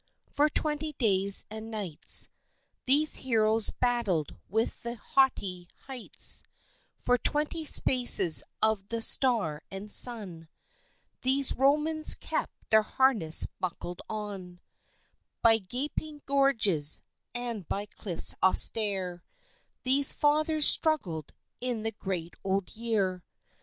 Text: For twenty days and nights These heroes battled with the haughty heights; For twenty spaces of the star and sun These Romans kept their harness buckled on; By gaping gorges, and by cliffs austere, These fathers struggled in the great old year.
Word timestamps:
For 0.31 0.49
twenty 0.49 0.93
days 0.93 1.45
and 1.51 1.69
nights 1.69 2.27
These 2.87 3.17
heroes 3.17 3.69
battled 3.69 4.35
with 4.49 4.81
the 4.81 4.95
haughty 4.95 5.67
heights; 5.85 6.43
For 6.97 7.19
twenty 7.19 7.65
spaces 7.65 8.41
of 8.63 8.87
the 8.87 8.99
star 8.99 9.61
and 9.69 9.93
sun 9.93 10.49
These 11.21 11.53
Romans 11.55 12.15
kept 12.15 12.71
their 12.71 12.81
harness 12.81 13.45
buckled 13.59 14.01
on; 14.09 14.59
By 15.43 15.59
gaping 15.59 16.23
gorges, 16.25 17.03
and 17.35 17.67
by 17.69 17.85
cliffs 17.85 18.33
austere, 18.41 19.23
These 19.83 20.13
fathers 20.13 20.65
struggled 20.67 21.31
in 21.59 21.83
the 21.83 21.91
great 21.91 22.33
old 22.43 22.75
year. 22.75 23.23